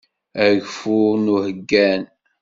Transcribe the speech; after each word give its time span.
Ageffur 0.45 1.13
n 1.23 1.25
uḥeggan. 1.35 2.03